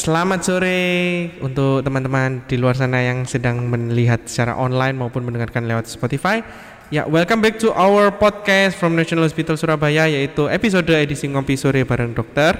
[0.00, 0.80] selamat sore
[1.44, 6.40] untuk teman-teman di luar sana yang sedang melihat secara online maupun mendengarkan lewat Spotify.
[6.88, 11.84] Ya, welcome back to our podcast from National Hospital Surabaya yaitu episode edisi ngopi sore
[11.84, 12.56] bareng dokter.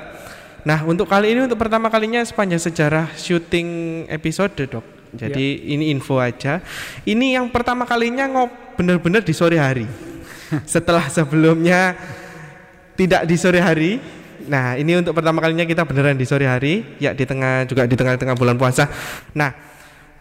[0.68, 4.84] Nah, untuk kali ini untuk pertama kalinya sepanjang sejarah syuting episode, Dok.
[5.16, 6.60] Jadi ini info aja.
[7.08, 9.88] Ini yang pertama kalinya ngop bener-bener di sore hari.
[10.76, 11.96] Setelah sebelumnya
[13.00, 17.12] tidak di sore hari, Nah, ini untuk pertama kalinya kita beneran di sore hari, ya
[17.12, 18.88] di tengah juga di tengah-tengah bulan puasa.
[19.36, 19.52] Nah,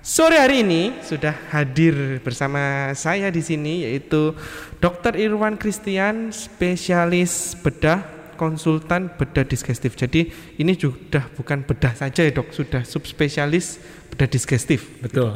[0.04, 4.36] sore hari ini sudah hadir bersama saya di sini yaitu
[4.80, 5.16] Dr.
[5.16, 8.04] Irwan Christian, spesialis bedah,
[8.40, 10.00] konsultan bedah digestif.
[10.00, 13.84] Jadi ini sudah bukan bedah saja ya dok, sudah subspesialis
[14.16, 15.04] bedah digestif.
[15.04, 15.36] Betul.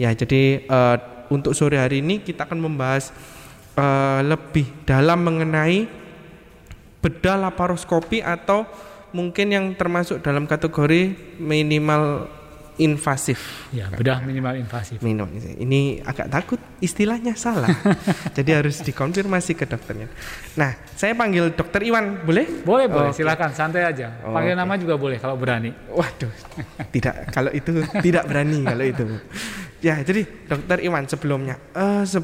[0.00, 0.96] Ya, jadi uh,
[1.28, 3.12] untuk sore hari ini kita akan membahas
[3.76, 5.99] uh, lebih dalam mengenai
[7.00, 8.68] bedah laparoskopi atau
[9.10, 12.28] mungkin yang termasuk dalam kategori minimal
[12.80, 13.68] invasif.
[13.76, 15.04] Ya, bedah minimal invasif.
[15.04, 17.68] Minum ini agak takut istilahnya salah.
[18.36, 20.08] Jadi harus dikonfirmasi ke dokternya.
[20.56, 22.64] Nah, saya panggil dokter Iwan, boleh?
[22.64, 23.12] Boleh, boleh.
[23.12, 23.20] Okay.
[23.20, 24.24] Silakan, santai aja.
[24.24, 24.62] Oh, panggil okay.
[24.64, 25.76] nama juga boleh kalau berani.
[25.92, 26.32] Waduh.
[26.88, 29.04] Tidak, kalau itu tidak berani kalau itu.
[29.84, 32.20] Ya, jadi dokter Iwan sebelumnya uh, se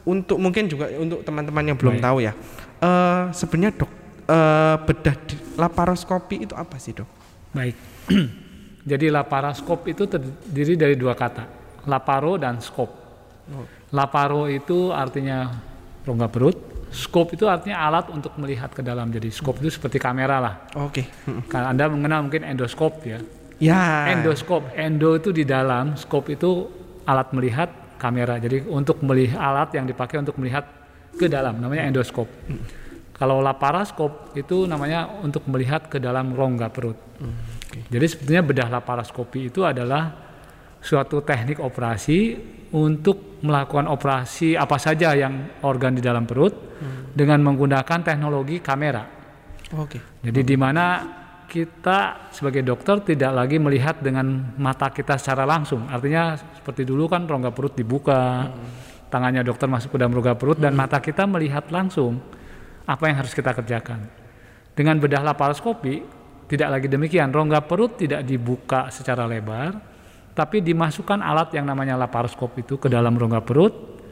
[0.00, 2.04] untuk mungkin juga untuk teman-teman yang belum Baik.
[2.04, 2.32] tahu ya.
[2.80, 3.99] Uh, sebenarnya dok
[4.30, 5.16] uh, bedah
[5.58, 7.10] laparoskopi itu apa sih dok?
[7.50, 7.74] Baik,
[8.90, 11.44] jadi laparoskop itu terdiri dari dua kata,
[11.90, 12.90] laparo dan skop.
[13.50, 13.66] Oh.
[13.90, 15.50] Laparo itu artinya
[16.06, 16.56] rongga perut,
[16.94, 19.10] skop itu artinya alat untuk melihat ke dalam.
[19.10, 20.54] Jadi skop itu seperti kamera lah.
[20.78, 21.10] Oke.
[21.26, 21.50] Okay.
[21.50, 23.18] Kan Anda mengenal mungkin endoskop ya.
[23.60, 24.08] Ya.
[24.16, 26.70] Endoskop, endo itu di dalam, skop itu
[27.04, 27.68] alat melihat
[28.00, 28.40] kamera.
[28.40, 30.64] Jadi untuk melihat alat yang dipakai untuk melihat
[31.18, 32.24] ke dalam, namanya endoskop.
[33.20, 36.96] Kalau laparoskop itu namanya untuk melihat ke dalam rongga perut.
[37.20, 37.36] Hmm,
[37.68, 37.84] okay.
[37.92, 40.08] Jadi sebetulnya bedah laparoskopi itu adalah
[40.80, 42.40] suatu teknik operasi
[42.72, 47.12] untuk melakukan operasi apa saja yang organ di dalam perut hmm.
[47.12, 49.04] dengan menggunakan teknologi kamera.
[49.76, 50.00] Oke.
[50.00, 50.00] Okay.
[50.24, 50.84] Jadi di mana
[51.44, 55.84] kita sebagai dokter tidak lagi melihat dengan mata kita secara langsung.
[55.92, 59.12] Artinya seperti dulu kan rongga perut dibuka, hmm.
[59.12, 60.64] tangannya dokter masuk ke dalam rongga perut hmm.
[60.64, 62.39] dan mata kita melihat langsung
[62.90, 64.10] apa yang harus kita kerjakan.
[64.74, 66.02] Dengan bedah laparoskopi
[66.50, 69.78] tidak lagi demikian, rongga perut tidak dibuka secara lebar,
[70.34, 74.02] tapi dimasukkan alat yang namanya laparoskop itu ke dalam rongga perut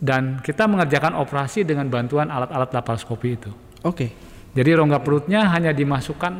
[0.00, 3.52] dan kita mengerjakan operasi dengan bantuan alat-alat laparoskopi itu.
[3.84, 4.08] Oke.
[4.08, 4.10] Okay.
[4.50, 6.32] Jadi rongga perutnya hanya dimasukkan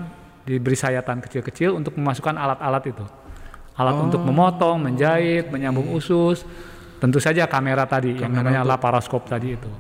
[0.43, 3.07] diberi sayatan kecil-kecil untuk memasukkan alat-alat itu.
[3.79, 4.07] Alat oh.
[4.11, 6.43] untuk memotong, menjahit, menyambung usus,
[6.99, 8.73] tentu saja kamera tadi kamera yang namanya untuk...
[8.75, 9.71] laparoskop tadi itu.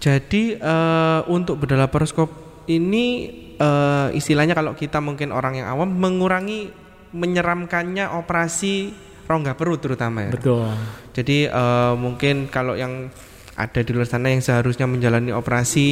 [0.00, 2.32] Jadi uh, untuk bedah laparoskop
[2.72, 3.28] ini
[3.60, 6.72] uh, istilahnya kalau kita mungkin orang yang awam mengurangi
[7.12, 8.96] menyeramkannya operasi
[9.28, 10.32] rongga perut terutama ya.
[10.32, 10.72] Betul.
[11.12, 13.12] Jadi uh, mungkin kalau yang
[13.60, 15.88] ada di luar sana yang seharusnya menjalani operasi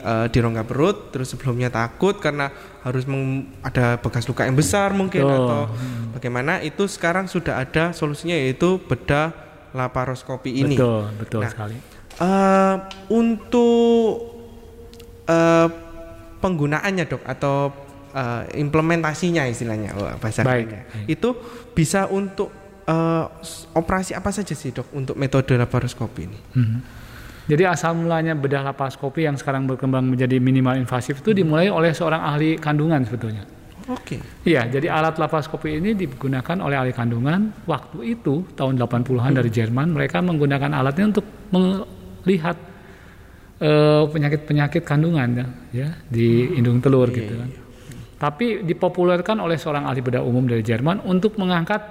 [0.00, 2.48] uh, di rongga perut terus sebelumnya takut karena
[2.80, 3.04] harus
[3.60, 5.36] ada bekas luka yang besar mungkin betul.
[5.36, 6.16] atau hmm.
[6.16, 9.36] bagaimana itu sekarang sudah ada solusinya yaitu bedah
[9.76, 10.80] laparoskopi ini.
[10.80, 12.78] Betul, betul nah, sekali Uh,
[13.10, 14.34] untuk
[15.26, 15.66] uh,
[16.38, 17.72] penggunaannya dok atau
[18.14, 21.08] uh, implementasinya istilahnya oh, bahasa Baik.
[21.10, 21.34] itu
[21.74, 22.52] bisa untuk
[22.86, 23.26] uh,
[23.74, 26.38] operasi apa saja sih dok untuk metode laparoskopi ini?
[26.54, 26.78] Hmm.
[27.44, 32.24] Jadi asal mulanya bedah laparoskopi yang sekarang berkembang menjadi minimal invasif itu dimulai oleh seorang
[32.24, 33.44] ahli kandungan sebetulnya.
[33.84, 34.16] Oke.
[34.16, 34.20] Okay.
[34.48, 37.52] Iya, jadi alat laparoskopi ini digunakan oleh ahli kandungan.
[37.68, 39.38] Waktu itu tahun 80-an hmm.
[39.44, 41.26] dari Jerman mereka menggunakan alatnya untuk
[42.24, 42.56] lihat
[43.60, 46.58] eh, penyakit-penyakit uh, kandungan ya, ya di hmm.
[46.58, 47.48] indung telur iya, gitu kan.
[47.48, 47.60] Iya.
[48.14, 51.82] Tapi dipopulerkan oleh seorang ahli bedah umum dari Jerman untuk mengangkat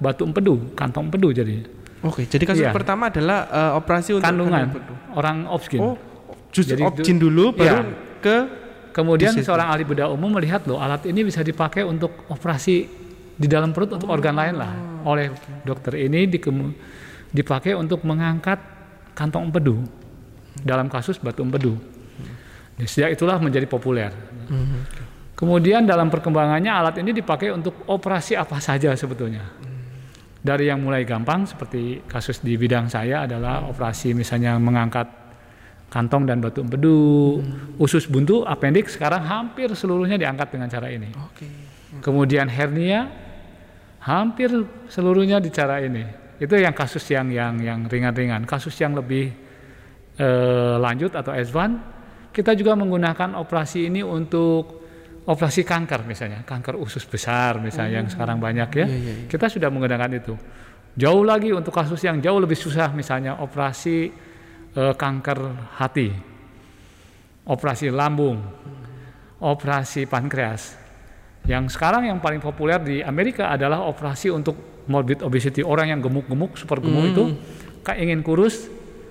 [0.00, 1.56] batu empedu, kantong empedu jadi.
[2.00, 4.72] Oke, jadi kasus pertama adalah uh, operasi untuk kandungan
[5.12, 5.80] orang Opskin.
[5.80, 5.96] Oh,
[6.48, 7.84] justru jadi, Opskin dulu baru
[8.20, 8.36] ke
[8.90, 12.90] Kemudian seorang ahli bedah umum melihat loh alat ini bisa dipakai untuk operasi
[13.38, 14.72] di dalam perut untuk organ lain lah.
[15.06, 15.14] Oh.
[15.14, 15.30] Oleh
[15.62, 16.26] dokter ini
[17.30, 18.58] dipakai untuk mengangkat
[19.14, 19.82] kantong empedu
[20.60, 21.76] dalam kasus batu empedu.
[22.84, 24.12] Sejak itulah menjadi populer.
[25.36, 29.44] Kemudian dalam perkembangannya alat ini dipakai untuk operasi apa saja sebetulnya.
[30.40, 35.08] Dari yang mulai gampang seperti kasus di bidang saya adalah operasi misalnya mengangkat
[35.92, 37.40] kantong dan batu empedu,
[37.76, 41.12] usus buntu, apendik sekarang hampir seluruhnya diangkat dengan cara ini.
[42.00, 43.10] Kemudian hernia
[44.00, 44.48] hampir
[44.88, 46.19] seluruhnya di cara ini.
[46.40, 48.48] Itu yang kasus yang yang yang ringan-ringan.
[48.48, 49.28] Kasus yang lebih
[50.16, 51.76] eh, lanjut atau advance,
[52.32, 54.80] kita juga menggunakan operasi ini untuk
[55.28, 58.86] operasi kanker misalnya, kanker usus besar misalnya yang sekarang banyak ya.
[58.88, 59.28] Iya, iya, iya.
[59.28, 60.34] Kita sudah menggunakan itu.
[60.96, 64.08] Jauh lagi untuk kasus yang jauh lebih susah misalnya operasi
[64.72, 65.38] eh, kanker
[65.76, 66.08] hati,
[67.44, 68.40] operasi lambung,
[69.44, 70.80] operasi pankreas.
[71.44, 76.56] Yang sekarang yang paling populer di Amerika adalah operasi untuk morbid obesity, orang yang gemuk-gemuk,
[76.56, 77.24] super gemuk itu
[77.82, 78.68] kayak ingin kurus.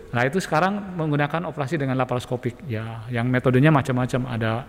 [0.09, 2.65] Nah, itu sekarang menggunakan operasi dengan laparoskopik.
[2.65, 4.65] Ya, yang metodenya macam-macam, ada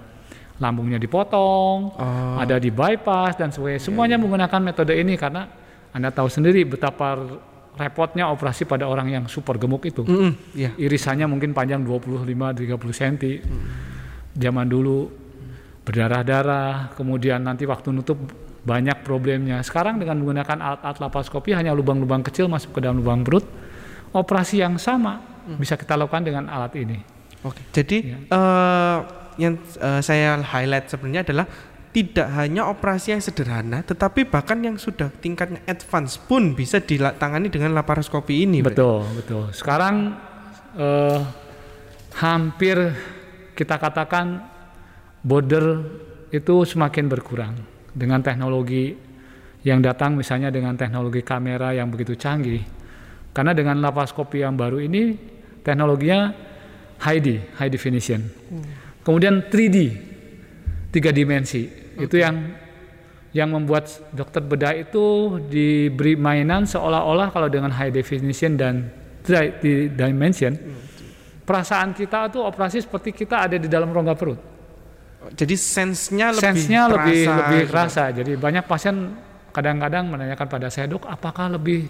[0.60, 2.36] lambungnya dipotong, Oh.
[2.36, 3.80] ada di bypass dan sebagainya.
[3.80, 5.48] Semuanya menggunakan metode ini karena
[5.96, 7.16] Anda tahu sendiri betapa
[7.80, 10.04] repotnya operasi pada orang yang super gemuk itu.
[10.04, 10.76] Mm-mm, iya.
[10.76, 13.16] Irisannya mungkin panjang 25-30 cm.
[14.36, 15.08] Zaman dulu
[15.82, 18.20] berdarah-darah, kemudian nanti waktu nutup
[18.60, 19.64] banyak problemnya.
[19.64, 23.44] Sekarang dengan menggunakan alat-alat laparoskopi hanya lubang-lubang kecil masuk ke dalam lubang perut.
[24.10, 25.22] Operasi yang sama
[25.56, 26.98] bisa kita lakukan dengan alat ini.
[27.46, 27.62] Oke.
[27.72, 28.16] Jadi Iya.
[28.28, 28.98] eh,
[29.40, 31.46] yang eh, saya highlight sebenarnya adalah
[31.90, 37.74] tidak hanya operasi yang sederhana, tetapi bahkan yang sudah tingkatnya advance pun bisa ditangani dengan
[37.74, 38.62] laparoskopi ini.
[38.62, 39.50] Betul, betul.
[39.50, 40.14] Sekarang
[40.78, 41.20] eh,
[42.20, 42.76] hampir
[43.58, 44.46] kita katakan
[45.24, 45.82] border
[46.30, 47.54] itu semakin berkurang
[47.92, 48.94] dengan teknologi
[49.66, 52.64] yang datang misalnya dengan teknologi kamera yang begitu canggih.
[53.30, 55.14] Karena dengan laparoskopi yang baru ini
[55.62, 56.32] teknologinya
[57.04, 57.28] high D,
[57.60, 58.20] high definition.
[59.04, 59.76] Kemudian 3D,
[60.90, 61.68] tiga dimensi.
[62.00, 62.56] Itu yang
[63.30, 68.90] yang membuat dokter bedah itu diberi mainan seolah-olah kalau dengan high definition dan
[69.22, 70.50] di- dimension
[71.46, 74.38] perasaan kita tuh operasi seperti kita ada di dalam rongga perut.
[75.20, 77.70] Jadi sense-nya lebih Sense-nya lebih terasa lebih gitu.
[77.70, 78.02] kerasa.
[78.08, 78.96] Jadi banyak pasien
[79.52, 81.84] kadang-kadang menanyakan pada saya, "Dok, apakah lebih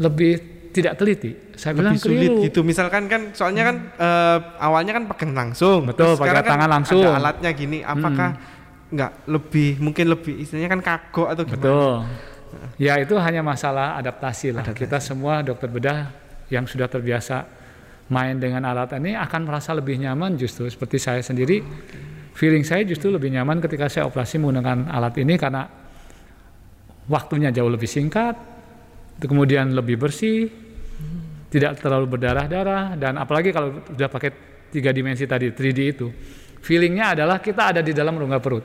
[0.00, 0.32] lebih
[0.72, 2.44] tidak teliti?" Saya bilang lebih sulit keliru.
[2.48, 2.60] gitu.
[2.64, 5.84] Misalkan kan soalnya kan eh, awalnya kan pegang langsung.
[5.84, 7.02] Betul, Terus pakai tangan kan langsung.
[7.04, 7.78] Ada alatnya gini.
[7.84, 8.30] Apakah
[8.88, 11.60] nggak lebih mungkin lebih istilahnya kan kagok atau gimana?
[11.60, 11.94] Betul.
[12.80, 14.64] Ya itu hanya masalah adaptasi lah.
[14.72, 16.08] Kita semua dokter bedah
[16.48, 17.44] yang sudah terbiasa
[18.08, 21.60] main dengan alat ini akan merasa lebih nyaman justru seperti saya sendiri.
[22.38, 25.66] Feeling saya justru lebih nyaman ketika saya operasi menggunakan alat ini karena
[27.10, 28.38] waktunya jauh lebih singkat,
[29.18, 30.46] kemudian lebih bersih,
[31.50, 34.30] tidak terlalu berdarah-darah dan apalagi kalau sudah pakai
[34.70, 36.06] tiga dimensi tadi 3D itu,
[36.62, 38.64] feelingnya adalah kita ada di dalam rongga perut.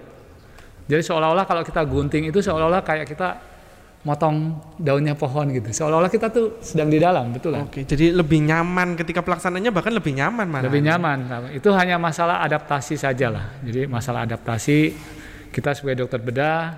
[0.85, 3.52] Jadi seolah-olah kalau kita gunting itu seolah-olah kayak kita
[4.03, 5.71] motong daunnya pohon gitu.
[5.71, 7.71] Seolah-olah kita tuh sedang di dalam, betul kan?
[7.71, 10.67] Oke, jadi lebih nyaman ketika pelaksananya bahkan lebih nyaman malah.
[10.67, 11.17] Lebih nyaman.
[11.55, 13.55] Itu hanya masalah adaptasi saja lah.
[13.63, 14.91] Jadi masalah adaptasi
[15.55, 16.75] kita sebagai dokter bedah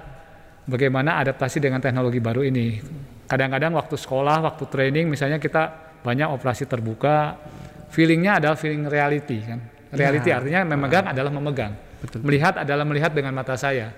[0.69, 2.77] bagaimana adaptasi dengan teknologi baru ini.
[3.25, 5.74] Kadang-kadang waktu sekolah, waktu training misalnya kita
[6.06, 7.42] banyak operasi terbuka,
[7.89, 9.60] feelingnya adalah feeling reality kan.
[9.89, 10.38] Reality Ya.
[10.38, 11.74] artinya memegang adalah memegang.
[12.06, 12.22] Betul.
[12.22, 13.89] Melihat adalah melihat dengan mata saya.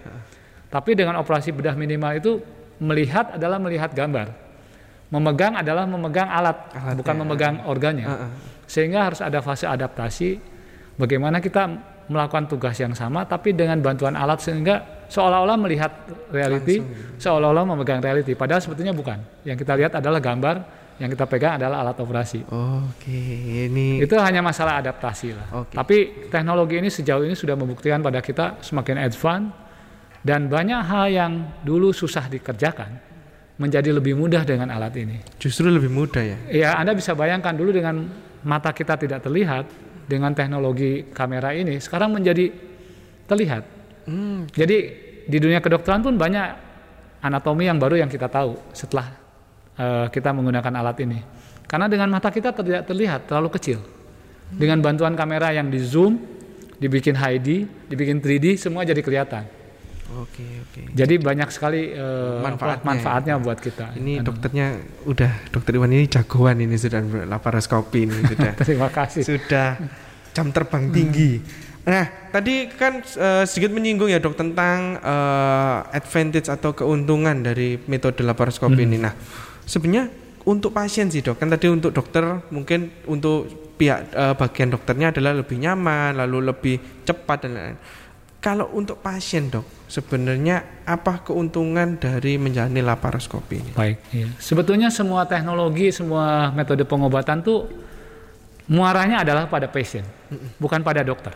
[0.71, 2.31] Tapi dengan operasi bedah minimal itu
[2.79, 4.33] melihat adalah melihat gambar.
[5.07, 6.95] Memegang adalah memegang alat, Alatnya.
[7.00, 8.07] bukan memegang organnya.
[8.07, 8.29] Heeh.
[8.68, 10.35] Sehingga harus ada fase adaptasi
[11.00, 11.71] bagaimana kita
[12.07, 15.91] melakukan tugas yang sama tapi dengan bantuan alat sehingga seolah-olah melihat
[16.31, 16.83] reality,
[17.19, 19.19] seolah-olah memegang reality padahal sebetulnya bukan.
[19.47, 20.56] Yang kita lihat adalah gambar,
[21.00, 22.44] yang kita pegang adalah alat operasi.
[22.51, 23.15] Oke,
[23.69, 25.47] ini Itu hanya masalah adaptasi lah.
[25.63, 25.75] Oke.
[25.75, 25.97] Tapi
[26.27, 29.66] teknologi ini sejauh ini sudah membuktikan pada kita semakin advance
[30.25, 31.31] dan banyak hal yang
[31.62, 32.97] dulu susah dikerjakan
[33.57, 35.17] menjadi lebih mudah dengan alat ini.
[35.41, 36.38] justru lebih mudah ya.
[36.50, 38.05] Ya, Anda bisa bayangkan dulu dengan
[38.45, 39.65] mata kita tidak terlihat
[40.05, 42.53] dengan teknologi kamera ini sekarang menjadi
[43.27, 43.63] terlihat.
[44.07, 44.77] Hmm, Jadi
[45.27, 46.47] di dunia kedokteran pun banyak
[47.19, 49.09] anatomi yang baru yang kita tahu setelah
[49.75, 51.19] eh, kita menggunakan alat ini.
[51.67, 53.83] Karena dengan mata kita tidak terlihat terlalu kecil.
[54.47, 56.15] Dengan bantuan kamera yang di zoom,
[56.79, 59.43] dibikin high D, dibikin 3D, semua jadi kelihatan.
[60.08, 60.82] Oke, oke.
[60.96, 62.88] Jadi banyak sekali eh, Manfaatnya.
[62.88, 63.92] manfaatnya buat kita.
[64.00, 64.32] Ini Anu.
[64.32, 64.68] dokternya
[65.04, 68.56] udah dokter Iwan ini jagoan ini sudah laparoskopi ini sudah.
[68.56, 69.22] Terima kasih.
[69.28, 69.76] sudah
[70.32, 71.44] jam terbang tinggi.
[71.88, 78.24] Nah, tadi kan eh, sedikit menyinggung ya dok tentang eh, advantage atau keuntungan dari metode
[78.24, 79.00] laparoskopi ini.
[79.00, 79.12] Nah,
[79.64, 80.08] sebenarnya
[80.48, 82.24] untuk pasien sih dok, kan tadi untuk dokter
[82.56, 87.80] mungkin untuk pihak eh, bagian dokternya adalah lebih nyaman, lalu lebih cepat dan lain-lain.
[88.38, 93.72] Kalau untuk pasien dok, sebenarnya apa keuntungan dari menjalani laparoskopi ini?
[93.74, 94.29] Baik, iya.
[94.38, 97.65] Sebetulnya semua teknologi, semua metode pengobatan tuh
[98.70, 100.06] muaranya adalah pada pasien,
[100.62, 101.34] bukan pada dokter.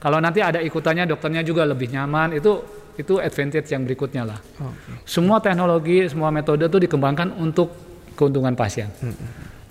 [0.00, 2.62] Kalau nanti ada ikutannya dokternya juga lebih nyaman, itu
[2.94, 4.38] itu advantage yang berikutnya lah.
[4.60, 5.02] Oke.
[5.08, 7.74] Semua teknologi, semua metode itu dikembangkan untuk
[8.14, 8.92] keuntungan pasien.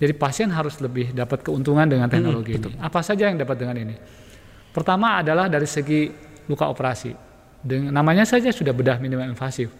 [0.00, 2.74] Jadi pasien harus lebih dapat keuntungan dengan teknologi ini.
[2.80, 3.94] Apa saja yang dapat dengan ini?
[4.70, 7.14] Pertama adalah dari segi luka operasi.
[7.62, 9.70] Dengan namanya saja sudah bedah minimal invasif.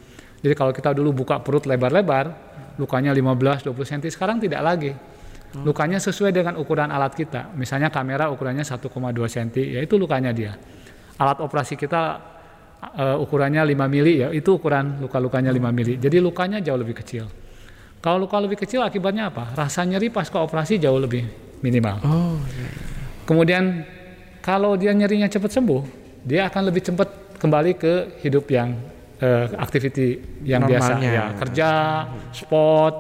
[0.41, 2.31] Jadi kalau kita dulu buka perut lebar-lebar,
[2.79, 4.93] lukanya 15-20 cm, sekarang tidak lagi.
[5.51, 7.51] Lukanya sesuai dengan ukuran alat kita.
[7.59, 8.87] Misalnya kamera ukurannya 1,2
[9.27, 9.51] cm,
[9.83, 10.55] yaitu lukanya dia.
[11.19, 12.23] Alat operasi kita
[12.97, 15.99] uh, ukurannya 5 mili, ya itu ukuran luka-lukanya 5 mili.
[15.99, 17.27] Jadi lukanya jauh lebih kecil.
[18.01, 19.53] Kalau luka lebih kecil akibatnya apa?
[19.53, 21.27] Rasa nyeri pasca operasi jauh lebih
[21.61, 22.01] minimal.
[22.01, 22.71] Oh, iya.
[23.29, 23.85] Kemudian
[24.41, 28.77] kalau dia nyerinya cepat sembuh, dia akan lebih cepat kembali ke hidup yang
[29.19, 31.11] uh, activity yang biasa Normalnya.
[31.11, 31.71] ya kerja,
[32.31, 32.97] sport.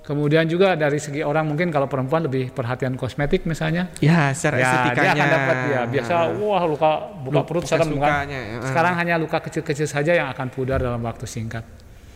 [0.00, 4.64] Kemudian juga dari segi orang mungkin kalau perempuan lebih perhatian kosmetik misalnya, Ya, secara ya
[4.64, 5.04] estetikanya.
[5.04, 6.90] dia akan dapat ya biasa wah luka
[7.20, 8.24] buka perut serem kan.
[8.24, 8.56] ya.
[8.64, 11.60] Sekarang hanya luka kecil-kecil saja yang akan pudar dalam waktu singkat.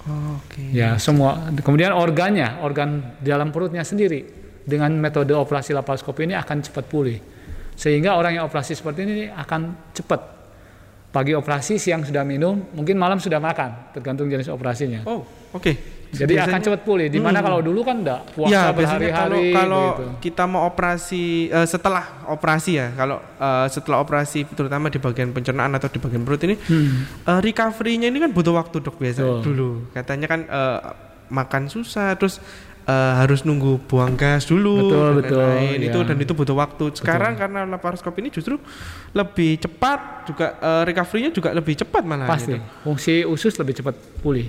[0.09, 0.73] Oh, Oke.
[0.73, 1.53] Ya, semua.
[1.61, 4.25] Kemudian organnya, organ di dalam perutnya sendiri
[4.65, 7.21] dengan metode operasi laparoskopi ini akan cepat pulih.
[7.75, 9.61] Sehingga orang yang operasi seperti ini akan
[9.93, 10.21] cepat.
[11.09, 15.05] Pagi operasi, siang sudah minum, mungkin malam sudah makan, tergantung jenis operasinya.
[15.05, 15.21] Oh,
[15.53, 16.01] oke.
[16.09, 17.09] Jadi Biasanya- akan cepat pulih.
[17.09, 17.47] Di mana Hmm.
[17.49, 18.77] kalau dulu kan enggak puasa Ya, biasanya
[19.09, 20.05] kalau berhari-hari kalau begitu.
[20.23, 25.73] kita mau operasi eh, setelah operasi ya, kalau eh, setelah operasi terutama di bagian pencernaan
[25.73, 27.09] atau di bagian perut ini Hmm.
[27.23, 29.41] eh, recovery-nya ini kan butuh waktu dok biasa Betul.
[29.43, 29.69] dulu.
[29.91, 30.79] Katanya kan eh,
[31.29, 32.41] makan susah terus
[32.83, 35.79] eh, harus nunggu buang gas dulu Betul, dan betul, lain-lain.
[35.79, 35.87] ya.
[35.91, 36.85] itu dan itu butuh waktu.
[36.95, 38.59] Sekarang karena laparoskopi ini justru
[39.13, 42.27] lebih cepat juga eh, recovery-nya juga lebih cepat malah.
[42.27, 42.57] Pasti.
[42.83, 44.47] Fungsi usus lebih cepat pulih.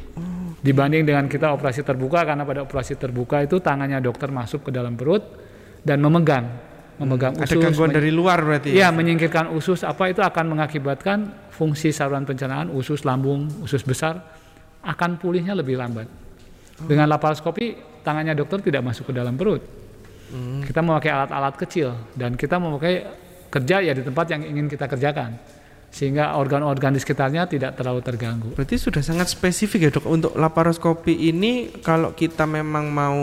[0.63, 4.95] Dibanding dengan kita operasi terbuka karena pada operasi terbuka itu tangannya dokter masuk ke dalam
[4.95, 5.19] perut
[5.83, 6.47] dan memegang,
[6.95, 7.59] memegang Ada usus.
[7.59, 8.71] gangguan men- dari luar berarti.
[8.71, 14.23] Iya, menyingkirkan usus apa itu akan mengakibatkan fungsi saluran pencernaan usus lambung, usus besar
[14.79, 16.07] akan pulihnya lebih lambat.
[16.81, 19.61] Dengan laparoskopi tangannya dokter tidak masuk ke dalam perut.
[20.65, 23.05] Kita memakai alat-alat kecil dan kita memakai
[23.53, 25.37] kerja ya di tempat yang ingin kita kerjakan.
[25.93, 28.49] Sehingga organ-organ di sekitarnya tidak terlalu terganggu.
[28.57, 33.21] Berarti sudah sangat spesifik ya dok untuk laparoskopi ini kalau kita memang mau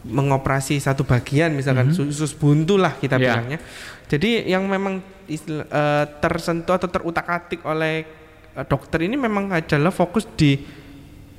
[0.00, 3.16] mengoperasi satu bagian misalkan usus buntu lah kita.
[3.16, 3.40] Ya.
[3.40, 3.58] bilangnya.
[4.04, 5.00] Jadi yang memang
[5.32, 8.04] eh, tersentuh atau terutak-atik oleh
[8.52, 10.60] eh, dokter ini memang adalah fokus di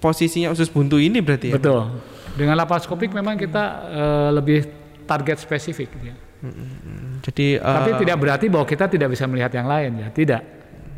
[0.02, 1.62] posisinya usus buntu ini berarti ya.
[1.62, 2.02] Betul.
[2.34, 4.60] Dengan laparoskopik memang kita eh, lebih
[5.06, 5.90] target spesifik.
[6.02, 6.16] Ya.
[7.22, 10.42] Jadi eh, Tapi tidak berarti bahwa kita tidak bisa melihat yang lain ya, tidak.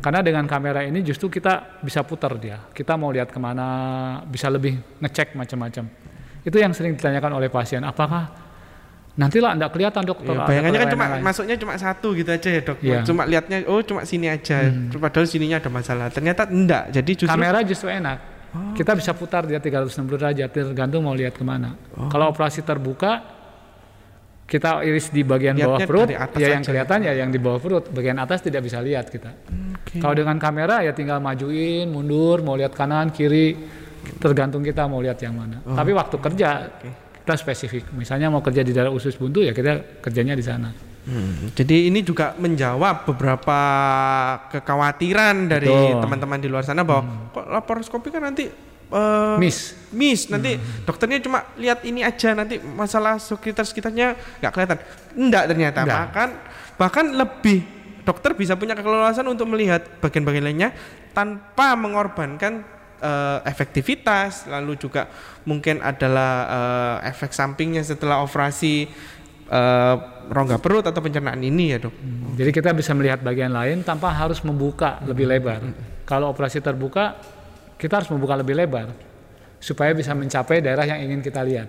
[0.00, 2.60] Karena dengan kamera ini justru kita bisa putar dia.
[2.72, 5.84] Kita mau lihat ke mana, bisa lebih ngecek macam-macam.
[6.44, 7.80] Itu yang sering ditanyakan oleh pasien.
[7.80, 8.28] Apakah
[9.16, 10.36] nantilah anda kelihatan dokter?
[10.36, 11.22] ya, bayangannya kan cuma lain?
[11.24, 12.78] masuknya cuma satu gitu aja ya dok.
[12.84, 13.00] Iya.
[13.00, 14.68] Cuma lihatnya oh cuma sini aja.
[14.92, 16.12] Padahal sininya ada masalah.
[16.12, 16.92] Ternyata enggak.
[16.92, 18.33] Jadi justru Kamera justru enak.
[18.54, 21.74] Kita bisa putar dia 360 derajat, tergantung mau lihat ke mana.
[21.98, 22.06] Oh.
[22.06, 23.22] Kalau operasi terbuka,
[24.46, 26.08] kita iris di bagian Lihatnya bawah perut,
[26.38, 29.32] ya yang kelihatan ya yang di bawah perut, bagian atas tidak bisa lihat kita.
[29.74, 29.98] Oke.
[29.98, 33.56] Kalau dengan kamera ya tinggal majuin, mundur, mau lihat kanan, kiri,
[34.20, 35.58] tergantung kita mau lihat yang mana.
[35.64, 36.48] Tapi waktu kerja
[37.24, 37.88] kita spesifik.
[37.96, 40.93] Misalnya mau kerja di daerah usus buntu ya kita kerjanya di sana.
[41.04, 43.58] Hmm, jadi ini juga menjawab beberapa
[44.48, 45.68] kekhawatiran dari
[46.00, 48.48] teman-teman di luar sana bahwa kok laparoskopi kan nanti
[48.88, 49.76] eh, Miss.
[49.92, 50.32] miss.
[50.32, 50.56] Nanti
[50.88, 54.78] dokternya cuma lihat ini aja nanti masalah sekitar sekitarnya nggak kelihatan.
[55.12, 55.80] Enggak ternyata.
[55.84, 55.98] Enggak.
[56.00, 56.28] bahkan
[56.80, 57.68] bahkan lebih
[58.08, 60.72] dokter bisa punya keleluasan untuk melihat bagian-bagian lainnya
[61.12, 62.64] tanpa mengorbankan
[63.04, 64.48] eh, efektivitas.
[64.48, 65.12] Lalu juga
[65.44, 68.88] mungkin adalah eh, efek sampingnya setelah operasi
[69.46, 71.94] eh, rongga perut atau pencernaan ini ya dok
[72.34, 75.62] Jadi kita bisa melihat bagian lain tanpa harus membuka lebih lebar.
[76.02, 77.14] Kalau operasi terbuka,
[77.78, 78.90] kita harus membuka lebih lebar
[79.62, 81.68] supaya bisa mencapai daerah yang ingin kita lihat.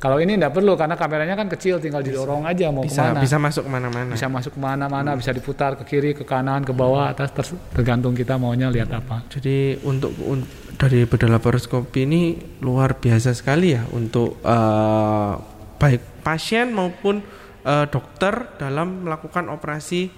[0.00, 3.20] Kalau ini tidak perlu karena kameranya kan kecil, tinggal didorong aja mau bisa ke mana.
[3.20, 6.72] bisa masuk ke mana-mana Bisa masuk ke mana-mana, bisa diputar ke kiri, ke kanan, ke
[6.72, 9.28] bawah, atas, ter- tergantung kita maunya lihat apa.
[9.28, 10.48] Jadi untuk un-
[10.80, 12.22] dari bedah laparoskopi ini
[12.64, 15.32] luar biasa sekali ya untuk eh,
[15.76, 17.24] baik pasien maupun
[17.60, 20.08] eh, dokter dalam melakukan operasi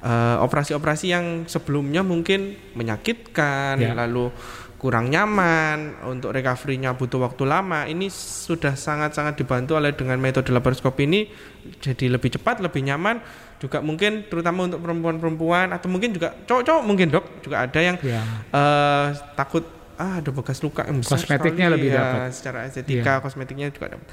[0.00, 3.94] eh, operasi-operasi yang sebelumnya mungkin menyakitkan Ya.
[3.94, 4.30] lalu
[4.76, 11.06] kurang nyaman untuk recovery-nya butuh waktu lama ini sudah sangat-sangat dibantu oleh dengan metode laparoskopi
[11.06, 11.20] ini
[11.78, 13.22] jadi lebih cepat lebih nyaman
[13.58, 18.26] juga mungkin terutama untuk perempuan-perempuan atau mungkin juga cowok-cowok mungkin dok juga ada yang Ya.
[18.50, 19.06] eh
[19.38, 19.62] takut
[19.94, 21.74] ah ada bekas luka yang besar Kosmetiknya sekali.
[21.78, 22.28] lebih Ya, dapat.
[22.34, 24.08] Secara estetika kosmetiknya juga dapat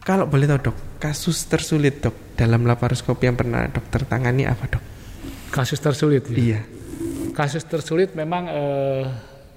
[0.00, 4.84] kalau boleh tahu dok kasus tersulit dok dalam laparoskopi yang pernah dokter tangani apa dok
[5.50, 6.22] Kasus tersulit.
[6.30, 6.38] ya.
[6.38, 6.60] iya
[7.34, 9.02] Kasus tersulit memang eh,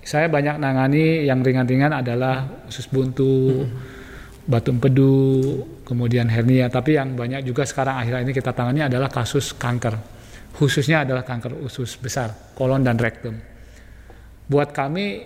[0.01, 3.65] saya banyak nangani yang ringan-ringan adalah usus buntu,
[4.43, 6.67] batu empedu, kemudian hernia.
[6.67, 10.21] Tapi yang banyak juga sekarang akhir ini kita tangani adalah kasus kanker.
[10.53, 13.33] khususnya adalah kanker usus besar, kolon dan rektum.
[14.45, 15.25] Buat kami,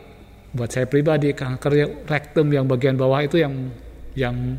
[0.56, 3.68] buat saya pribadi, kanker rektum yang bagian bawah itu yang
[4.16, 4.56] yang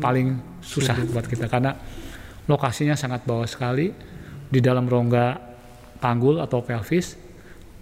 [0.00, 1.76] paling susah buat kita karena
[2.46, 3.92] lokasinya sangat bawah sekali
[4.52, 5.38] di dalam rongga
[6.02, 7.14] panggul atau pelvis,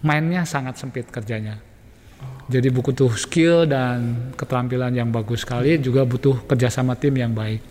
[0.05, 1.57] mainnya sangat sempit kerjanya.
[2.51, 7.63] Jadi butuh skill dan keterampilan yang bagus sekali, juga butuh kerjasama tim yang baik.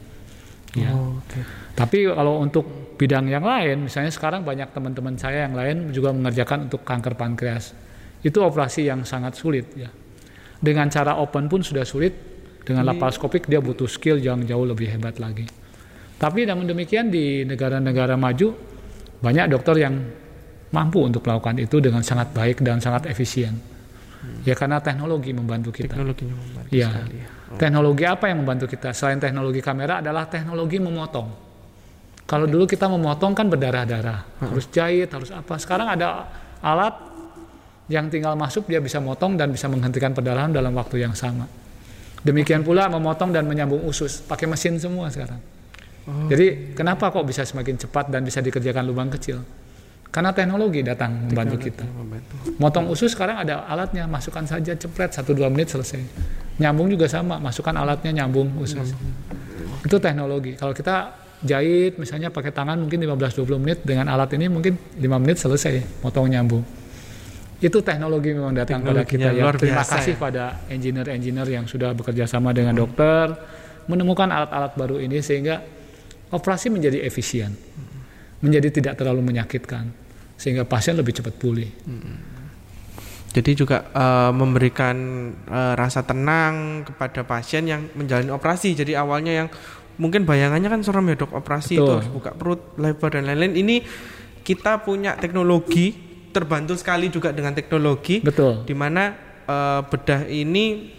[0.74, 0.90] Ya.
[0.90, 1.40] Oh, oke.
[1.74, 6.68] Tapi kalau untuk bidang yang lain, misalnya sekarang banyak teman-teman saya yang lain juga mengerjakan
[6.68, 7.72] untuk kanker pankreas.
[8.20, 9.88] Itu operasi yang sangat sulit ya.
[10.60, 12.12] Dengan cara open pun sudah sulit,
[12.64, 15.48] dengan laparoskopik dia butuh skill yang jauh lebih hebat lagi.
[16.20, 18.52] Tapi namun demikian di negara-negara maju
[19.20, 19.94] banyak dokter yang
[20.70, 23.56] mampu untuk melakukan itu dengan sangat baik dan sangat efisien.
[24.44, 25.96] Ya karena teknologi membantu kita.
[25.96, 26.88] Teknologinya membantu Iya.
[26.92, 27.28] sekali ya.
[27.56, 28.92] Teknologi apa yang membantu kita?
[28.92, 31.28] Selain teknologi kamera adalah teknologi memotong.
[32.28, 35.58] Kalau dulu kita memotong kan berdarah-darah, harus jahit, harus apa.
[35.58, 36.30] Sekarang ada
[36.62, 36.94] alat
[37.90, 41.48] yang tinggal masuk dia bisa motong dan bisa menghentikan perdarahan dalam waktu yang sama.
[42.20, 45.40] Demikian pula memotong dan menyambung usus pakai mesin semua sekarang.
[46.28, 49.40] Jadi kenapa kok bisa semakin cepat dan bisa dikerjakan lubang kecil?
[50.10, 51.86] Karena teknologi datang membantu kita.
[52.58, 56.02] Motong usus sekarang ada alatnya, masukkan saja cepret 1-2 menit selesai.
[56.58, 58.90] Nyambung juga sama, masukkan alatnya nyambung usus.
[59.86, 60.58] Itu teknologi.
[60.58, 65.38] Kalau kita jahit misalnya pakai tangan mungkin 15-20 menit dengan alat ini mungkin 5 menit
[65.40, 66.66] selesai motong nyambung.
[67.60, 69.44] Itu teknologi memang datang pada kita ya.
[69.44, 70.20] luar Terima biasa kasih ya.
[70.20, 73.36] pada engineer-engineer yang sudah bekerja sama dengan dokter
[73.84, 75.60] menemukan alat-alat baru ini sehingga
[76.32, 77.52] operasi menjadi efisien.
[78.40, 79.92] Menjadi tidak terlalu menyakitkan
[80.40, 81.68] sehingga pasien lebih cepat pulih.
[83.30, 84.96] Jadi juga eh, memberikan
[85.44, 88.72] eh, rasa tenang kepada pasien yang menjalani operasi.
[88.72, 89.48] Jadi awalnya yang
[90.00, 91.96] mungkin bayangannya kan serem ya dok operasi itu Betul.
[92.00, 93.54] harus buka perut lebar dan lain-lain.
[93.54, 93.76] Ini
[94.40, 98.64] kita punya teknologi terbantu sekali juga dengan teknologi Betul.
[98.64, 99.14] di mana
[99.44, 100.98] eh, bedah ini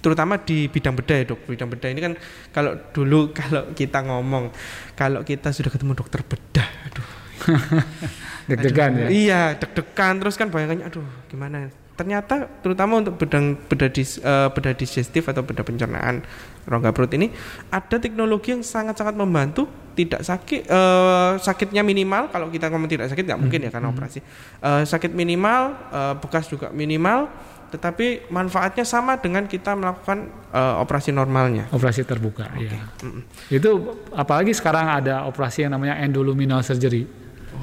[0.00, 2.12] terutama di bidang bedah ya dok bidang bedah ini kan
[2.54, 4.54] kalau dulu kalau kita ngomong
[4.94, 7.08] kalau kita sudah ketemu dokter bedah aduh
[8.46, 9.06] Deg-degan ya.
[9.10, 11.66] Iya, deg-degan terus kan bayangannya aduh gimana.
[11.98, 16.22] Ternyata terutama untuk bedang bedah dis, eh, bedah digestif atau bedah pencernaan
[16.66, 17.30] rongga perut ini
[17.70, 23.24] ada teknologi yang sangat-sangat membantu tidak sakit eh, sakitnya minimal kalau kita ngomong tidak sakit
[23.24, 24.20] nggak mungkin ya karena operasi
[24.56, 25.62] Eh, sakit minimal
[25.94, 27.30] eh, bekas juga minimal
[27.66, 32.72] tetapi manfaatnya sama dengan kita melakukan eh, operasi normalnya Operasi terbuka ya.
[33.04, 33.22] Mm-mm.
[33.52, 37.06] Itu apalagi sekarang ada operasi yang namanya endoluminal surgery.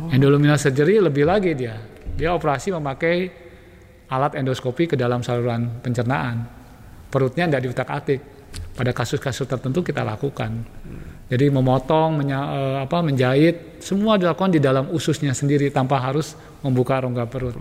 [0.10, 1.78] Endoluminal surgery lebih lagi dia.
[2.18, 3.32] Dia operasi memakai
[4.10, 6.46] alat endoskopi ke dalam saluran pencernaan.
[7.10, 8.22] Perutnya tidak diutak-atik.
[8.74, 10.66] Pada kasus-kasus tertentu kita lakukan.
[11.30, 16.98] Jadi memotong, menya- eh, apa, menjahit, semua dilakukan di dalam ususnya sendiri tanpa harus membuka
[17.00, 17.54] rongga perut.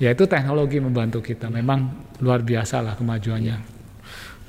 [0.00, 1.52] Ya itu teknologi membantu kita.
[1.52, 3.56] Memang luar biasa lah kemajuannya.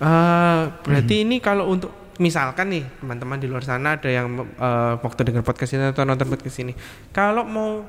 [0.01, 5.21] Eh, berarti ini kalau untuk misalkan nih teman-teman di luar sana ada yang eh, waktu
[5.27, 6.73] dengar podcast ini atau nonton podcast ini,
[7.11, 7.83] kalau mau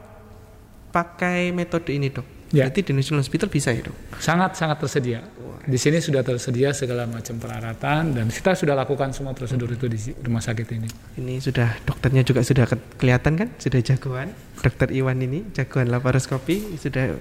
[0.91, 2.69] pakai metode ini dok, Ya.
[2.69, 3.97] berarti di National Hospital bisa ya dok?
[4.21, 5.25] sangat sangat tersedia.
[5.63, 9.99] Di sini sudah tersedia segala macam peralatan dan kita sudah lakukan semua prosedur itu di
[10.19, 10.89] rumah sakit ini.
[11.23, 14.35] Ini sudah dokternya juga sudah ke- kelihatan kan, sudah jagoan.
[14.59, 17.15] Dokter Iwan ini jagoan laparoskopi sudah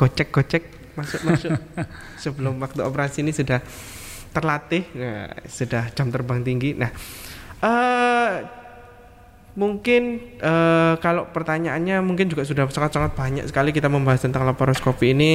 [0.00, 1.52] gocek-gocek masuk-masuk
[2.24, 3.60] sebelum waktu operasi ini sudah
[4.32, 6.72] terlatih, nah, sudah jam terbang tinggi.
[6.72, 6.88] Nah,
[7.60, 8.32] eh
[9.60, 15.32] mungkin eh, kalau pertanyaannya mungkin juga sudah sangat-sangat banyak sekali kita membahas tentang laparoskopi ini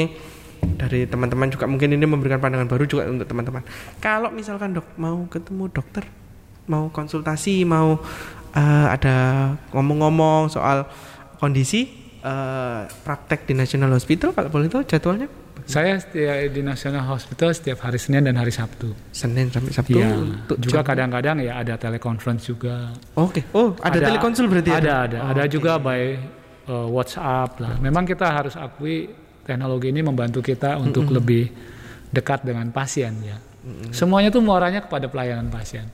[0.80, 3.64] dari teman-teman juga mungkin ini memberikan pandangan baru juga untuk teman-teman.
[4.00, 6.08] Kalau misalkan dok mau ketemu dokter,
[6.72, 8.00] mau konsultasi, mau
[8.56, 9.18] eh, ada
[9.76, 10.88] ngomong-ngomong soal
[11.40, 11.88] kondisi
[12.24, 15.28] eh, praktek di National Hospital, kalau boleh tahu jadwalnya
[15.70, 18.90] Saya setiap di National Hospital setiap hari Senin dan hari Sabtu.
[19.14, 20.02] Senin sampai Sabtu.
[20.02, 22.90] Untuk Juga kadang-kadang ya ada teleconference juga.
[23.14, 23.46] Oke.
[23.54, 24.98] Oh, ada, telekonsul berarti ya, Ada, Dok?
[25.06, 25.18] ada.
[25.20, 25.52] Oh, ada oke.
[25.54, 26.02] juga by
[26.74, 27.78] uh, WhatsApp lah.
[27.78, 29.14] Memang kita harus akui
[29.50, 31.50] teknologi ini membantu kita untuk lebih
[32.14, 33.38] dekat dengan pasien ya.
[33.90, 35.90] Semuanya tuh muaranya kepada pelayanan pasien.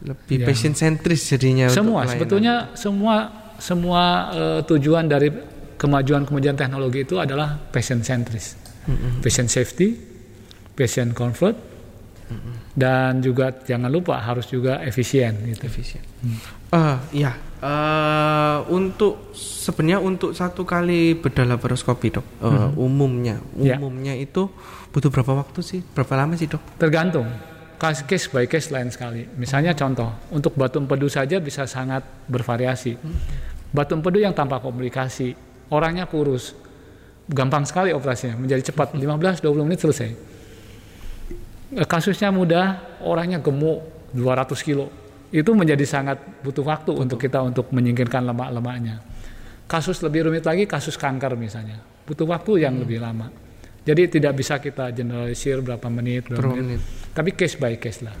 [0.00, 0.46] lebih Ya.
[0.48, 3.28] patient sentris jadinya semua sebetulnya semua
[3.60, 4.02] semua
[4.32, 5.28] eh, tujuan dari
[5.76, 8.56] kemajuan-kemajuan teknologi itu adalah patient centris
[9.20, 9.92] patient safety
[10.72, 11.52] patient comfort
[12.72, 16.04] dan juga jangan lupa harus juga efisien gitu efisien.
[16.72, 17.34] Eh, iya.
[17.60, 23.76] Eh, untuk sebenarnya untuk satu kali bedah laparoskopi dok, eh, umumnya, Ya.
[23.76, 24.48] umumnya itu
[24.88, 25.80] butuh berapa waktu sih?
[25.92, 26.80] Berapa lama sih dok?
[26.80, 27.28] tergantung
[27.76, 32.96] case case by case lain sekali misalnya contoh untuk batu empedu saja bisa sangat bervariasi
[33.70, 35.38] Batu empedu yang tanpa komplikasi,
[35.70, 36.58] orangnya kurus,
[37.30, 40.10] gampang sekali operasinya, menjadi cepat, 15-20 menit selesai.
[41.78, 44.90] Eh, Kasusnya mudah, orangnya gemuk, 200 kilo.
[45.30, 48.98] Itu menjadi sangat butuh waktu untuk kita untuk menyingkirkan lemak-lemaknya.
[49.70, 53.30] Kasus lebih rumit lagi, kasus kanker misalnya, butuh waktu yang lebih lama.
[53.80, 56.76] Jadi tidak bisa kita generalisir berapa menit, berapa menit.
[56.76, 56.80] menit?
[57.14, 58.12] Tapi case by case lah.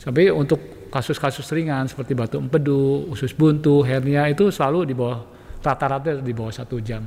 [0.00, 5.26] Tapi untuk kasus-kasus ringan seperti batu empedu, usus buntu, hernia itu selalu di bawah
[5.60, 7.02] rata-rata di bawah satu jam.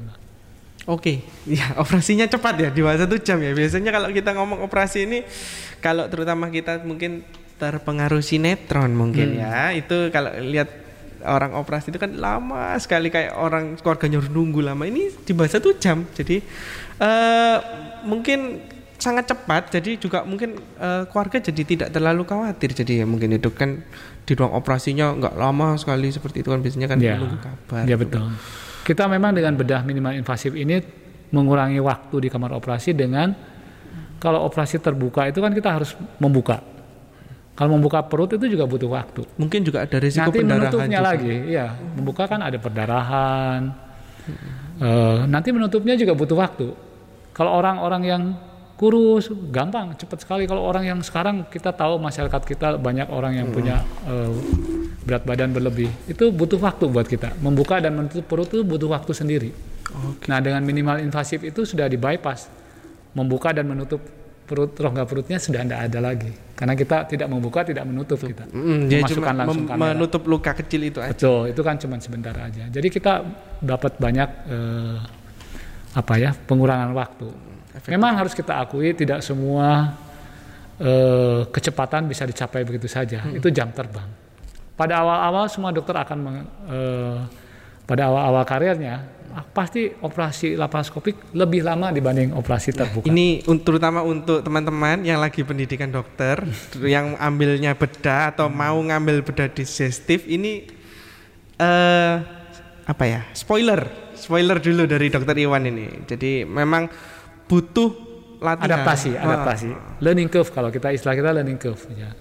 [0.85, 1.25] Oke,
[1.59, 3.51] ya operasinya cepat ya di bawah satu jam ya.
[3.55, 5.19] Biasanya kalau kita ngomong operasi ini,
[5.81, 7.25] kalau terutama kita mungkin
[7.59, 9.41] terpengaruh sinetron mungkin Hmm.
[9.41, 10.71] ya, itu kalau lihat
[11.19, 14.81] orang operasi itu kan lama sekali kayak orang keluarganya harus nunggu lama.
[14.81, 16.39] Ini di bawah satu jam, jadi
[16.97, 17.57] eh
[18.01, 18.63] mungkin
[18.95, 19.67] sangat cepat.
[19.69, 22.71] Jadi juga mungkin eh, keluarga jadi tidak terlalu khawatir.
[22.73, 23.83] Jadi ya mungkin itu kan
[24.23, 27.83] di ruang operasinya nggak lama sekali seperti itu kan biasanya kan Ya, menunggu kabar.
[27.83, 28.31] ya betul.
[28.81, 30.79] Kita memang dengan bedah minimal invasif ini
[31.29, 33.35] mengurangi waktu di kamar operasi dengan
[34.17, 36.63] kalau operasi terbuka itu kan kita harus membuka.
[37.59, 39.27] Kalau membuka perut itu juga butuh waktu.
[39.35, 41.09] Mungkin juga ada risiko nanti pendarahan menutupnya juga.
[41.11, 43.61] lagi, ya membuka kan ada perdarahan.
[44.79, 46.71] Eh, nanti menutupnya juga butuh waktu.
[47.35, 48.23] Kalau orang-orang yang
[48.79, 50.47] kurus, gampang, cepat sekali.
[50.47, 54.31] Kalau orang yang sekarang kita tahu masyarakat kita banyak orang yang punya eh,
[55.03, 57.35] berat badan berlebih, itu butuh waktu buat kita.
[57.43, 59.51] Membuka dan menutup perut itu butuh waktu sendiri.
[59.91, 60.31] Oke.
[60.31, 62.47] Nah dengan minimal invasif itu sudah di bypass,
[63.11, 63.99] membuka dan menutup
[64.49, 68.89] perut rongga perutnya sudah tidak ada lagi, karena kita tidak membuka tidak menutup kita, Mm,
[68.89, 69.89] dia cuma memasukkan langsung mem- kamera.
[69.93, 71.13] menutup luka kecil itu aja.
[71.13, 72.65] Betul, itu kan cuma sebentar aja.
[72.65, 73.13] Jadi kita
[73.59, 74.97] dapat banyak eh,
[75.91, 77.29] apa ya pengurangan waktu.
[77.87, 79.93] Memang harus kita akui tidak semua
[80.77, 83.21] eh, kecepatan bisa dicapai begitu saja.
[83.29, 84.07] Itu jam terbang.
[84.73, 87.19] Pada awal-awal semua dokter akan meng- eh,
[87.89, 89.01] pada awal-awal karirnya
[89.33, 93.09] ah, pasti operasi laparoskopik lebih lama dibanding operasi terbuka.
[93.09, 96.45] Ini terutama untuk teman-teman yang lagi pendidikan dokter,
[96.85, 100.69] yang ambilnya bedah atau mau ngambil bedah digestif, ini
[101.57, 102.15] eh
[102.85, 103.21] apa ya?
[103.33, 106.05] Spoiler, spoiler dulu dari dokter Iwan ini.
[106.05, 106.89] Jadi memang
[107.45, 107.89] butuh
[108.41, 108.81] latihan.
[108.81, 109.25] adaptasi, Ah.
[109.29, 109.69] adaptasi,
[110.01, 111.81] learning curve kalau kita istilah kita learning curve.
[111.93, 112.13] Ya.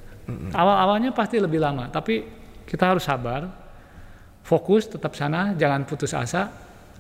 [0.53, 2.21] Awal-awalnya pasti lebih lama, tapi
[2.69, 3.49] kita harus sabar,
[4.49, 6.49] fokus, tetap sana, jangan putus asa,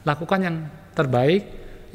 [0.05, 0.57] lakukan yang
[0.93, 1.43] terbaik,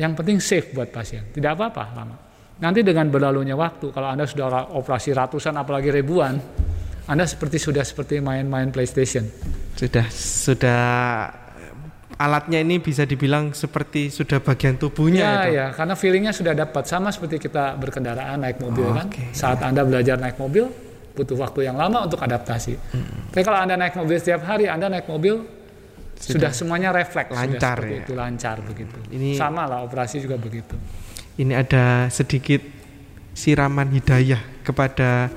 [0.02, 1.30] yang penting safe buat pasien.
[1.30, 2.16] Tidak apa-apa lama.
[2.58, 6.42] Nanti dengan berlalunya waktu, kalau anda sudah ra- operasi ratusan, apalagi ribuan,
[7.06, 9.30] anda seperti sudah seperti main-main PlayStation.
[9.78, 10.82] Sudah sudah
[12.13, 15.50] alatnya ini bisa dibilang seperti sudah bagian tubuhnya Ya, itu.
[15.58, 19.10] ya, karena feelingnya sudah dapat sama seperti kita berkendaraan naik mobil kan.
[19.10, 19.34] Oke.
[19.34, 20.70] Saat anda belajar naik mobil
[21.13, 22.73] butuh waktu yang lama untuk adaptasi.
[22.91, 23.30] Hmm.
[23.30, 25.45] Tapi kalau anda naik mobil setiap hari, anda naik mobil
[26.17, 28.04] sudah, semuanya refleks, sudah Lancar seperti ya.
[28.06, 28.97] itu lancar begitu.
[29.12, 30.73] Ini- Sama lah operasi juga begitu.
[31.34, 32.62] ini ada sedikit
[33.34, 35.34] siraman hidayah kepada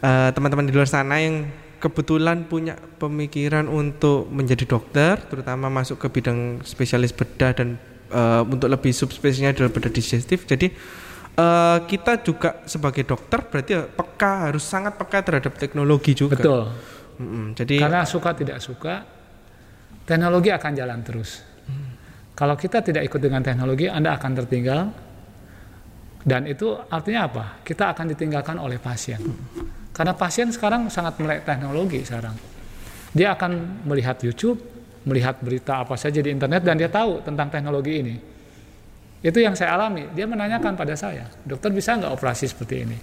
[0.00, 1.44] eh, teman-teman di luar sana yang
[1.76, 7.76] kebetulan punya pemikiran untuk menjadi dokter, terutama masuk ke bidang spesialis bedah dan
[8.08, 10.48] eh, untuk lebih subspesialnya adalah bedah digestif.
[10.48, 10.72] Jadi
[11.36, 16.38] eh, kita juga sebagai dokter berarti ya peka harus sangat peka terhadap teknologi juga.
[16.38, 16.62] Betul.
[17.20, 17.44] Mm-mm.
[17.52, 19.04] Jadi Karena suka tidak suka,
[20.08, 21.50] teknologi akan jalan terus.
[22.40, 24.88] Kalau kita tidak ikut dengan teknologi, Anda akan tertinggal.
[26.24, 27.44] Dan itu artinya apa?
[27.60, 29.20] Kita akan ditinggalkan oleh pasien.
[29.92, 32.32] Karena pasien sekarang sangat melek teknologi sekarang.
[33.12, 34.56] Dia akan melihat YouTube,
[35.04, 38.16] melihat berita apa saja di internet dan dia tahu tentang teknologi ini.
[39.20, 40.08] Itu yang saya alami.
[40.16, 42.98] Dia menanyakan pada saya, dokter bisa nggak operasi seperti ini?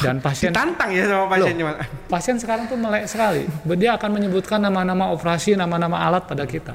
[0.00, 1.64] Dan pasien ditantang ya sama pasiennya.
[1.68, 1.76] Mas.
[2.08, 3.44] pasien sekarang tuh melek sekali.
[3.76, 6.72] Dia akan menyebutkan nama-nama operasi, nama-nama alat pada kita.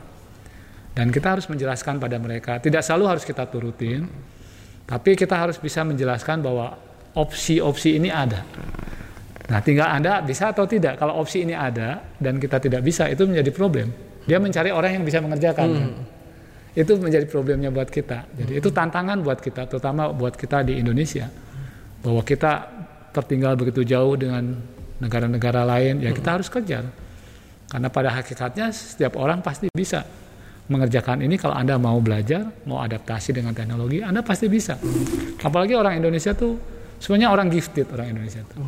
[0.93, 2.57] Dan kita harus menjelaskan pada mereka.
[2.61, 4.05] Tidak selalu harus kita turutin,
[4.85, 6.73] tapi kita harus bisa menjelaskan bahwa
[7.17, 8.45] opsi-opsi ini ada.
[9.47, 10.99] Nah, tinggal Anda bisa atau tidak.
[11.01, 13.89] Kalau opsi ini ada dan kita tidak bisa, itu menjadi problem.
[14.27, 15.67] Dia mencari orang yang bisa mengerjakan.
[15.71, 16.16] kan?
[16.77, 18.29] Itu menjadi problemnya buat kita.
[18.37, 21.25] Jadi itu tantangan buat kita, terutama buat kita di Indonesia.
[22.05, 22.69] Bahwa kita
[23.09, 24.53] tertinggal begitu jauh dengan
[25.01, 26.85] negara-negara lain, ya kita harus kejar.
[27.67, 30.05] Karena pada hakikatnya setiap orang pasti bisa
[30.69, 34.77] mengerjakan ini kalau Anda mau belajar, mau adaptasi dengan teknologi, Anda pasti bisa.
[35.41, 36.59] Apalagi orang Indonesia tuh
[37.01, 38.61] sebenarnya orang gifted orang Indonesia tuh.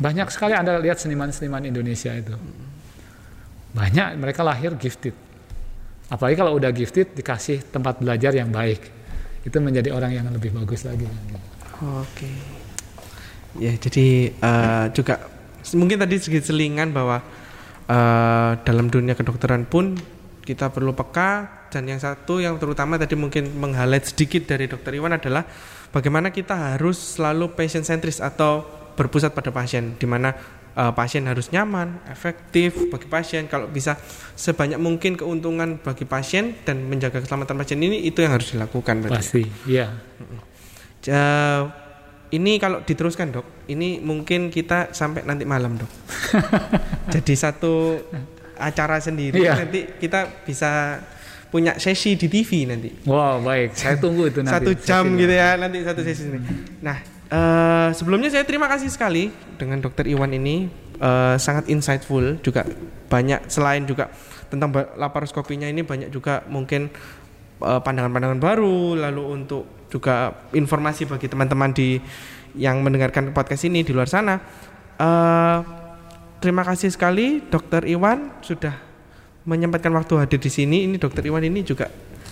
[0.00, 2.34] Banyak sekali Anda lihat seniman-seniman Indonesia itu.
[3.70, 5.29] Banyak mereka lahir gifted.
[6.10, 8.82] Apalagi kalau udah gifted dikasih tempat belajar yang baik.
[9.46, 11.06] Itu menjadi orang yang lebih bagus lagi.
[11.80, 12.28] Oke.
[13.56, 15.22] Ya, jadi eh, juga
[15.78, 17.22] mungkin tadi sedikit selingan bahwa
[17.90, 19.98] uh, dalam dunia kedokteran pun
[20.40, 25.14] kita perlu peka dan yang satu yang terutama tadi mungkin meng-highlight sedikit dari dokter Iwan
[25.14, 25.46] adalah
[25.94, 28.66] bagaimana kita harus selalu patient centris atau
[28.98, 30.34] berpusat pada pasien di mana
[30.76, 33.46] uh, pasien harus nyaman, efektif bagi pasien.
[33.50, 33.98] Kalau bisa
[34.36, 39.06] sebanyak mungkin keuntungan bagi pasien dan menjaga keselamatan pasien ini itu yang harus dilakukan.
[39.06, 39.16] Berarti.
[39.18, 39.90] Pasti, iya.
[41.10, 41.62] Uh,
[42.30, 45.90] ini kalau diteruskan dok, ini mungkin kita sampai nanti malam dok.
[47.14, 47.98] Jadi satu
[48.60, 49.56] acara sendiri iya.
[49.56, 51.00] nanti kita bisa
[51.50, 52.90] punya sesi di TV nanti.
[53.08, 54.54] Wow baik, saya tunggu itu nanti.
[54.54, 56.38] satu jam gitu ya nanti satu sesi ini.
[56.84, 60.68] Nah uh, sebelumnya saya terima kasih sekali dengan Dokter Iwan ini
[61.00, 62.66] uh, sangat insightful juga
[63.10, 64.10] banyak selain juga
[64.50, 66.90] tentang laparoskopinya ini banyak juga mungkin
[67.62, 72.02] eh, pandangan-pandangan uh, baru lalu untuk juga informasi bagi teman-teman di
[72.58, 74.42] yang mendengarkan podcast ini di luar sana.
[74.98, 75.62] Uh,
[76.42, 78.74] terima kasih sekali Dokter Iwan sudah
[79.46, 80.90] menyempatkan waktu hadir di sini.
[80.90, 81.86] Ini Dokter Iwan ini juga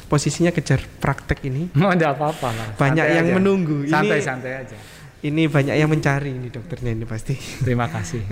[0.09, 1.69] posisinya kejar praktek ini.
[1.77, 2.69] Mau oh, tidak apa-apa lah.
[2.75, 3.37] Banyak santai yang aja.
[3.37, 3.77] menunggu.
[3.87, 4.77] Santai-santai aja.
[5.19, 7.35] Ini banyak yang mencari ini dokternya ini pasti.
[7.67, 8.23] Terima kasih.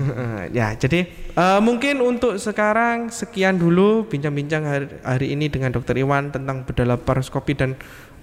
[0.54, 6.30] ya, jadi uh, mungkin untuk sekarang sekian dulu bincang-bincang hari, hari ini dengan Dokter Iwan
[6.30, 7.74] tentang bedah laparoskopi dan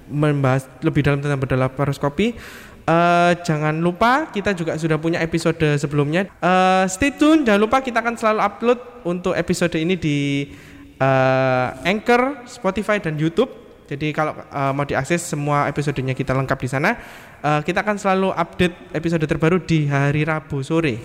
[0.08, 2.36] membahas lebih dalam tentang bedah laparoskopi.
[2.84, 6.28] Uh, jangan lupa kita juga sudah punya episode sebelumnya.
[6.40, 10.48] Uh, stay tune, jangan lupa kita akan selalu upload untuk episode ini di
[11.00, 13.50] uh, Anchor, Spotify dan YouTube.
[13.84, 16.98] Jadi kalau uh, mau diakses semua episodenya kita lengkap di sana.
[17.44, 20.98] Uh, kita akan selalu update episode terbaru di hari Rabu sore.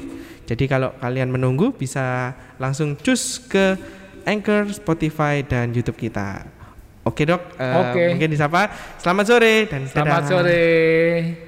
[0.48, 3.76] Jadi kalau kalian menunggu bisa langsung cus ke
[4.24, 6.48] Anchor, Spotify dan YouTube kita.
[7.04, 8.16] Oke dok, uh, Oke.
[8.16, 8.72] mungkin disapa.
[9.00, 10.28] Selamat sore dan selamat dadah.
[10.28, 11.47] sore.